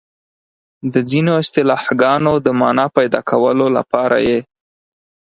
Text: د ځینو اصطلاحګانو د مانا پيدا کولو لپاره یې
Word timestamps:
د 0.93 0.95
ځینو 1.09 1.31
اصطلاحګانو 1.41 2.33
د 2.45 2.47
مانا 2.59 2.85
پيدا 2.97 3.21
کولو 3.29 3.67
لپاره 3.77 4.17
یې 4.27 4.39